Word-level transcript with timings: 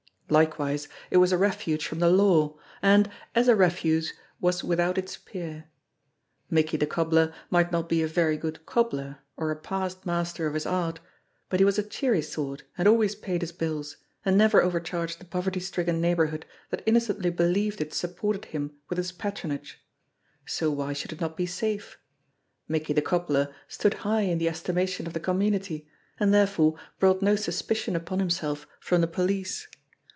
Likewise, 0.31 0.87
it 1.09 1.17
was 1.17 1.33
a 1.33 1.37
refuge 1.37 1.85
from 1.85 1.99
the 1.99 2.09
law, 2.09 2.57
and, 2.81 3.09
as 3.35 3.49
a 3.49 3.53
refuge, 3.53 4.13
was 4.39 4.63
without 4.63 4.97
its 4.97 5.17
peer. 5.17 5.65
Mickey 6.49 6.77
the 6.77 6.87
Cobbler 6.87 7.33
might 7.49 7.69
not 7.73 7.89
be 7.89 8.01
a 8.01 8.07
very 8.07 8.37
good 8.37 8.65
cobbler 8.65 9.19
or 9.35 9.51
a 9.51 9.57
past 9.57 10.05
master 10.05 10.47
of 10.47 10.53
his 10.53 10.65
art, 10.65 11.01
but 11.49 11.59
he 11.59 11.65
was 11.65 11.77
a 11.77 11.83
cheery 11.83 12.21
sort 12.21 12.63
and 12.77 12.87
always 12.87 13.13
paid 13.13 13.41
his 13.41 13.51
bills, 13.51 13.97
and 14.23 14.37
never 14.37 14.63
overcharged 14.63 15.19
the 15.19 15.25
poverty 15.25 15.59
stricken 15.59 15.99
neighbourhood 15.99 16.45
that 16.69 16.81
innocently 16.85 17.29
believed 17.29 17.81
it 17.81 17.93
supported 17.93 18.45
him 18.45 18.71
with 18.87 18.97
its 18.97 19.11
patronage! 19.11 19.79
So 20.45 20.71
why 20.71 20.93
should 20.93 21.11
it 21.11 21.19
not 21.19 21.35
be 21.35 21.45
safe? 21.45 21.97
Mickey 22.69 22.93
the 22.93 23.01
Cobbler 23.01 23.53
stood 23.67 23.95
high 24.07 24.21
in 24.21 24.37
the 24.37 24.47
estimation 24.47 25.07
of 25.07 25.11
the 25.11 25.19
community, 25.19 25.89
and 26.21 26.33
therefore 26.33 26.77
brought 26.99 27.21
no 27.21 27.35
suspicion 27.35 27.97
upon 27.97 28.19
himself 28.19 28.65
from 28.79 29.01
the 29.01 29.07
police. 29.07 29.67